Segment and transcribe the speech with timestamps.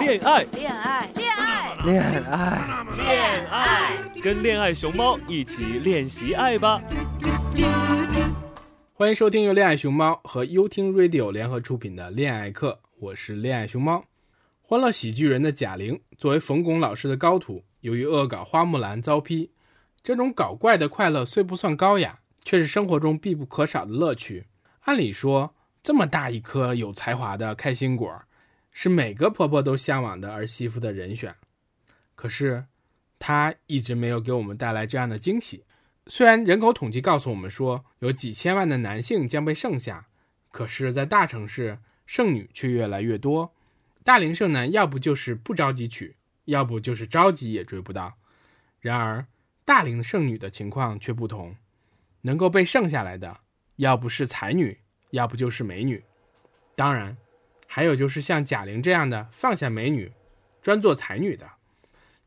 [0.00, 6.80] 恋爱，恋爱，恋爱，恋爱，恋爱，跟恋爱熊猫一起练习爱吧！
[8.94, 14.04] 欢迎收听由恋爱熊猫和优听 Radio 联合出品的恋爱课，我是恋爱熊猫。
[14.62, 19.50] 欢乐喜剧人的贾玲作为冯巩老师的高徒，由于恶搞花木兰遭批。
[20.02, 24.46] 这种搞怪的快乐虽不算高雅，却是生活中必不可少的乐趣。
[24.82, 28.22] 按理说，这么大一颗有才华的开心果，
[28.80, 31.34] 是每个婆婆都向往的儿媳妇的人选。
[32.14, 32.64] 可是，
[33.18, 35.64] 她一直没有给我们带来这样的惊喜。
[36.06, 40.06] 虽然人口统计告诉我们说有几千万的男性将被剩下，
[40.52, 43.52] 可是，在大城市，剩女却越来越多。
[44.04, 46.14] 大龄剩男要不就是不着急娶，
[46.44, 48.14] 要不就是着急也追不到。
[48.78, 49.26] 然而，
[49.64, 51.56] 大龄剩女的情况却不同，
[52.20, 53.40] 能够被剩下来的，
[53.74, 54.78] 要不是才女，
[55.10, 56.04] 要不就是美女。
[56.76, 57.16] 当然，
[57.70, 60.10] 还有就是像贾玲这样的放下美女，
[60.62, 61.46] 专做才女的。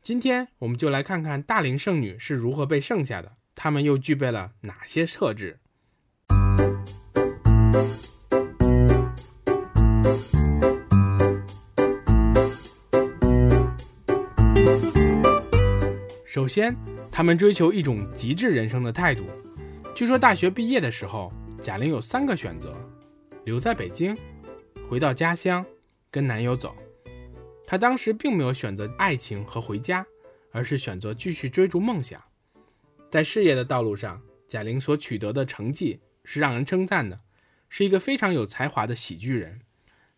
[0.00, 3.32] 今天我们就来看看大龄剩女是如何被剩下的。
[3.56, 5.58] 她们又具备了哪些特质？
[16.24, 16.74] 首先，
[17.10, 19.24] 他们追求一种极致人生的态度。
[19.92, 22.76] 据说大学毕业的时候，贾玲有三个选择：
[23.44, 24.16] 留在北京、
[24.92, 25.64] 回到家乡、
[26.10, 26.76] 跟男友走。
[27.66, 30.06] 她当时并没有选择爱情和回家，
[30.50, 32.22] 而是选择继续追逐梦想。
[33.10, 34.20] 在事业的道路上，
[34.50, 37.18] 贾玲所取得的成绩是让人称赞的，
[37.70, 39.62] 是一个非常有才华的喜剧人。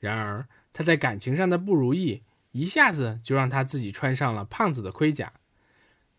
[0.00, 5.34] 然而，她在感情上的不如意，一下子就让她自己穿上了胖子的盔甲。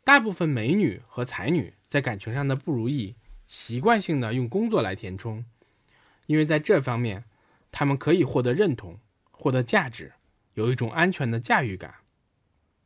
[0.05, 3.17] 大部分美女和才女在感情上的不如意，
[3.49, 5.43] 习惯性的用工作来填充，
[6.27, 7.25] 因为在这方面，
[7.77, 10.13] 他们可以获得认同，获得价值，
[10.53, 11.95] 有一种安全的驾驭感。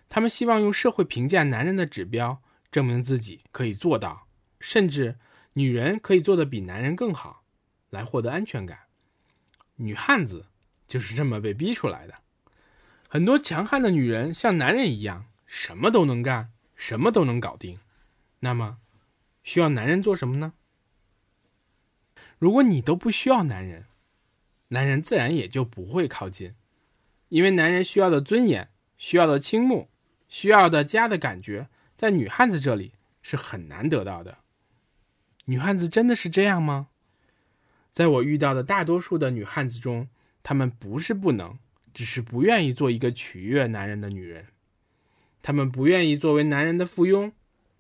[0.09, 2.41] 他们希望用社会评价男人的指标。
[2.71, 4.27] 证明自己可以做到，
[4.59, 5.17] 甚至
[5.53, 7.43] 女人可以做得比男人更好，
[7.89, 8.81] 来获得安全感。
[9.77, 10.47] 女汉子
[10.87, 12.15] 就是这么被逼出来的。
[13.08, 17.80] 很多强悍的女人像男人一样，什么都能干，什么都能搞定。
[18.41, 18.77] 那么，
[19.43, 20.53] 需要男人做什么呢？
[22.37, 23.85] 如果你都不需要男人，
[24.69, 26.55] 男人自然也就不会靠近，
[27.27, 29.89] 因为男人需要的尊严、需要的倾慕、
[30.27, 31.67] 需要的家的感觉。
[31.95, 34.37] 在女汉子这里是很难得到的。
[35.45, 36.87] 女汉子真的是这样吗？
[37.91, 40.08] 在我遇到的大多数的女汉子中，
[40.41, 41.58] 她们不是不能，
[41.93, 44.45] 只是不愿意做一个取悦男人的女人。
[45.41, 47.31] 她们不愿意作为男人的附庸，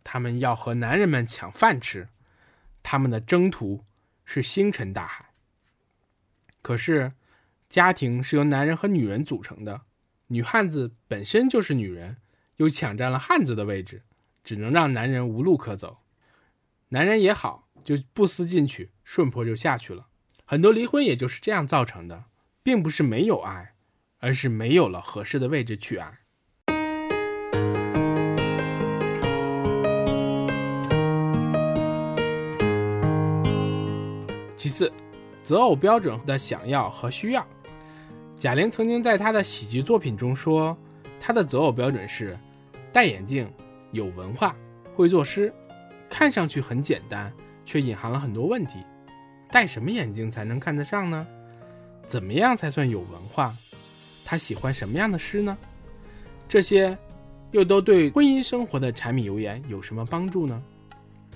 [0.03, 2.09] 她们要和男人们抢饭吃。
[2.81, 3.85] 他们的征途
[4.25, 5.28] 是星辰大海。
[6.61, 7.11] 可是，
[7.69, 9.81] 家庭是由男人和女人组成的，
[10.27, 12.17] 女汉子本身就是女人，
[12.57, 14.03] 又抢占了汉子的位置。
[14.41, 15.99] 只能让男人无路可走，
[16.87, 20.07] 男人也好，就不思进取，顺坡就下去了。
[20.43, 22.23] 很多离婚也就是这样造成的，
[22.63, 23.73] 并不是没有爱，
[24.17, 26.19] 而是没有了合适的位置去爱。
[34.57, 34.91] 其次，
[35.49, 37.43] 择偶标准的想要和需要。
[38.37, 40.77] 贾玲曾经在她的喜剧作品中说，
[41.19, 42.37] 她的择偶标准是
[42.93, 43.51] 戴眼镜。
[43.91, 44.55] 有文化，
[44.95, 45.51] 会作诗，
[46.07, 47.33] 看上去很简单，
[47.65, 48.83] 却隐含了很多问题。
[49.49, 51.25] 戴什么眼镜才能看得上呢？
[52.07, 53.51] 怎么样才算有文化？
[54.23, 55.57] 他喜欢什么样的诗呢？
[56.47, 56.95] 这些，
[57.49, 60.61] 又都对婚姻生活的柴米油盐有什么帮助呢？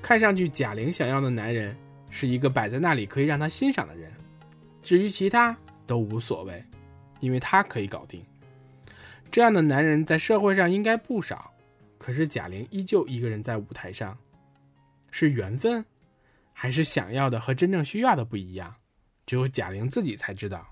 [0.04, 1.76] 看上去贾玲想要的男人
[2.16, 4.14] 是一个摆在那里可以让他欣赏的人，
[4.84, 5.58] 至于其他
[5.88, 6.64] 都无所谓，
[7.20, 8.24] 因为他可以搞定。
[9.32, 11.52] 这样的男人在社会上应该不少。
[11.98, 14.16] 可是贾玲依旧一个人在舞台上，
[15.10, 15.84] 是缘分，
[16.54, 18.76] 还是想要的和真正需要的不一样？
[19.26, 20.68] 只有贾玲自己才知道。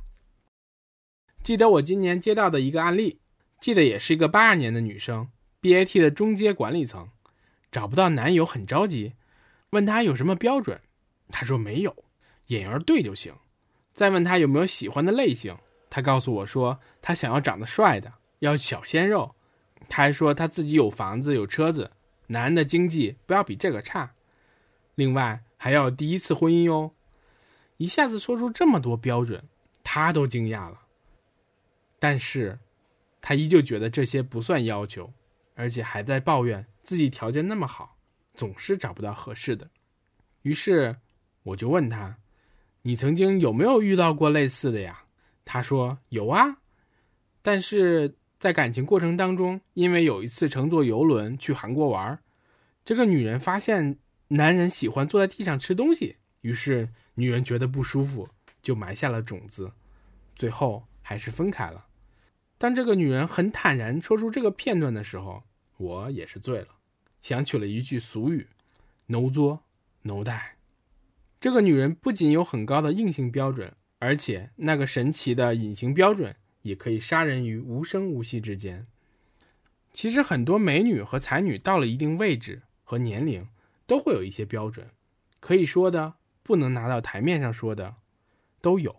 [1.42, 3.20] 记得我今年接到的一个案例，
[3.60, 5.28] 记得也是一个八二年的女生
[5.62, 7.10] ，BAT 的中阶管理层，
[7.72, 9.14] 找不到男友很着急，
[9.72, 10.80] 问他有什么标准，
[11.32, 11.96] 他说没有，
[12.48, 13.34] 眼缘对就行。
[13.94, 15.56] 再问他有没有喜欢的类型，
[15.90, 19.34] 他告诉我说他想要长得帅的，要小鲜肉。
[19.90, 21.92] 他还说他自己有房子有车子，
[22.28, 24.14] 男人的经济不要比这个差，
[24.96, 26.94] 另外还要第一次婚姻哟。
[27.78, 29.44] 一下子说出这么多标准，
[29.84, 30.80] 他都惊讶了。
[32.00, 32.58] 但是，
[33.22, 35.12] 他依旧觉得这些不算要求，
[35.56, 37.98] 而且还在抱怨自己条件那么好，
[38.34, 39.70] 总是找不到合适的。
[40.44, 40.96] 于是，
[41.44, 42.18] 我就问他
[42.84, 45.04] ：“你曾经有没有遇到过类似的呀？”
[45.46, 46.58] 他说：“有啊，
[47.42, 52.20] 但是。”在感情过程当中，因为有一次乘坐游轮去韩国玩，
[52.84, 54.00] 这个女人发现
[54.30, 58.28] 男人喜欢坐在地上吃东西，于是女人觉得不舒服，
[58.64, 59.72] 就埋下了种子，
[60.36, 61.86] 最后还是分开了。
[62.58, 65.44] 当这个女人很坦然说出这个片段的时候，
[65.78, 66.70] 我也是醉了，
[67.22, 68.48] 想起了一句俗语
[69.06, 69.62] ：“no 作
[70.02, 70.42] no die。”
[71.42, 76.34] 这个女人不仅有很高的硬性标准，而且那个神奇的隐形标准。
[76.64, 78.86] 也可以杀人于无声无息之间。
[79.94, 83.48] 其实很多美女和才女到了一定位置和年龄，
[83.88, 84.88] 都会有一些标准，
[85.40, 87.96] 可以说的，不能拿到台面上说的，
[88.62, 88.96] 都有。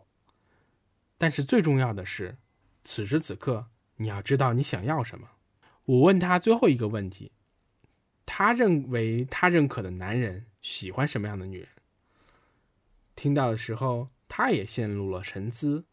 [1.17, 2.37] 但是最重要的是，
[2.83, 5.29] 此时此刻你要知道你想要什么。
[5.85, 7.31] 我问他最后一个问题：
[8.27, 11.69] 他认为他认可的男人喜欢什么样的女人？
[13.15, 15.85] 听到的时候，他也陷入了沉思。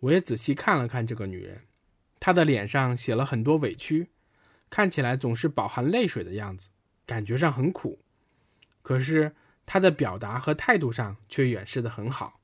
[0.00, 1.62] 我也仔细看了看这个女人，
[2.18, 4.10] 她的脸上写了很多委屈，
[4.68, 6.68] 看起来总是饱含泪水的样子，
[7.06, 8.00] 感觉上很苦。
[8.82, 9.34] 可是
[9.64, 12.40] 她的表达和态度上却掩饰的很好。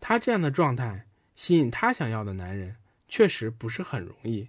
[0.00, 2.76] 她这样的状态吸引她想要的男人，
[3.08, 4.48] 确实不是很容易。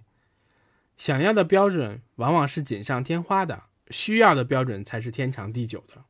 [0.98, 6.04] 想要的标准往往是锦上添花的，需要的标准才是天长地久的。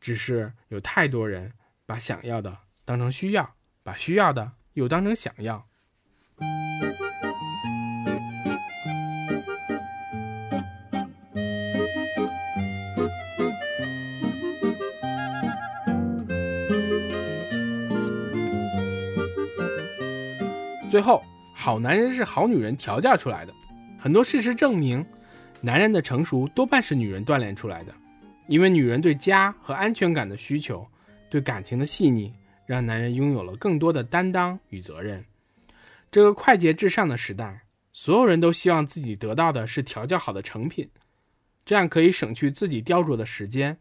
[0.00, 1.52] 只是有太多人
[1.92, 2.56] 把想要的
[2.86, 3.46] 当成需要，
[3.82, 4.52] 把需要的。
[4.72, 5.62] 又当成想要。
[20.90, 21.22] 最后，
[21.54, 23.52] 好男人是好女人调教出来的。
[24.00, 25.04] 很多事实证明，
[25.60, 27.92] 男人的成熟多半是女人锻炼出来的。
[28.48, 30.88] 因为女人对家和安全感的需求，
[31.32, 32.30] 对感情的细腻。
[32.64, 35.22] 让男人拥有了更多的担当与责任。
[36.12, 37.62] 这个快捷至上的时代，
[37.92, 40.88] 所有人都希望自己得到的是调教好的成品，
[41.66, 43.76] 这样可以省去自己雕琢的时间。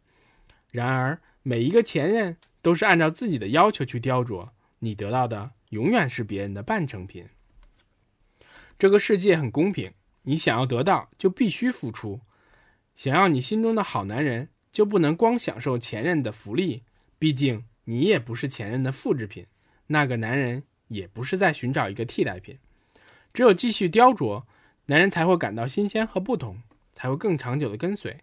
[0.71, 4.50] 然而，每一个前任都是按照自己的要求去雕琢，
[4.80, 7.24] 你得到的永远是别人的半成品。
[8.80, 9.94] 这个世界很公平，
[10.24, 12.19] 你想要得到就必须付出。
[12.95, 16.83] 想要你心中的好男人，就不能光享受前任的福利，
[17.21, 17.63] 毕竟。
[17.85, 19.47] 你也不是前任的复制品，
[19.88, 22.57] 那个男人也不是在寻找一个替代品。
[23.33, 24.44] 只有继续雕琢，
[24.85, 26.62] 男人才会感到新鲜和不同，
[26.94, 28.19] 才会更长久的跟随。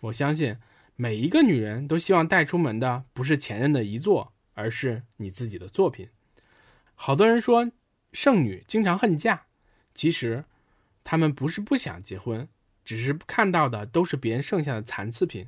[0.00, 0.56] 我相信
[0.96, 6.08] 每一个女人都希望带出门的不是前任的遗作，而是你自己的作品。
[6.96, 7.70] 好多人说
[8.12, 9.46] 剩女经常恨嫁，
[9.94, 10.44] 其实
[11.04, 12.46] 他们不是不想结婚，
[12.84, 15.46] 只是看到的都是别人剩下的残次品。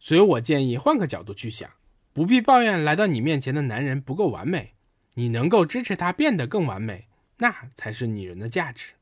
[0.00, 1.70] 所以我建议换个角度去想。
[2.14, 4.74] 不必抱怨来到你面前的男人不够完美，
[5.14, 7.08] 你能够支持他变得更完美，
[7.38, 8.92] 那才是女人的价值。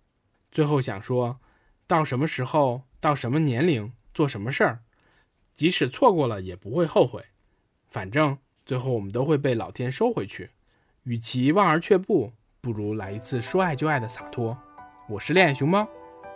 [0.50, 1.38] 最后想说，
[1.86, 4.80] 到什么时候，到什么年龄，做什么事儿，
[5.54, 7.22] 即使错过了也不会后悔，
[7.90, 10.48] 反正最后我们都会被老天收回去。
[11.02, 12.32] 与其望而却步，
[12.62, 14.56] 不如来一次说爱就爱的洒脱。
[15.06, 15.86] 我是恋爱熊猫，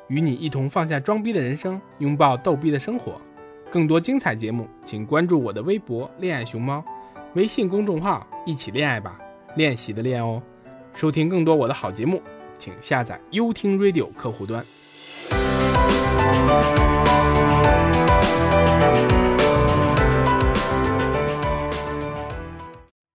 [0.08, 3.19] 与你一同放下装逼的人生，拥抱逗逼的生活。
[3.76, 6.82] 更多精彩节目，请关注我的微博“恋爱熊猫”，
[7.37, 9.19] 微信公众号“一起恋爱吧”，
[9.55, 10.43] 练习的练哦。
[10.94, 12.23] 收听更多我的好节目，
[12.56, 14.64] 请下载优听 Radio 客户端。